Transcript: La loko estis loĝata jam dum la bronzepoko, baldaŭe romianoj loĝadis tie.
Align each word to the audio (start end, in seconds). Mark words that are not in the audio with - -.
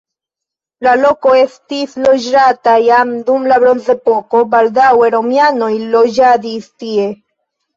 La 0.85 0.93
loko 1.01 1.33
estis 1.41 1.93
loĝata 2.05 2.73
jam 2.85 3.13
dum 3.27 3.45
la 3.53 3.59
bronzepoko, 3.65 4.43
baldaŭe 4.55 5.13
romianoj 5.19 5.71
loĝadis 5.95 6.73
tie. 6.83 7.07